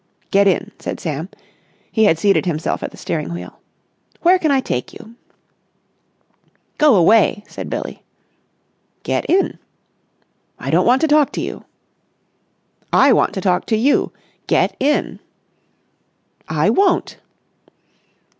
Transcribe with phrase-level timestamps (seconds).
[0.31, 1.29] "Get in," said Sam.
[1.91, 3.59] He had seated himself at the steering wheel.
[4.21, 5.13] "Where can I take you?"
[6.79, 8.01] "Go away!" said Billie.
[9.03, 9.59] "Get in!"
[10.57, 11.65] "I don't want to talk to you."
[12.91, 14.11] "I want to talk to you!
[14.47, 15.19] Get in!"
[16.49, 17.17] "I won't."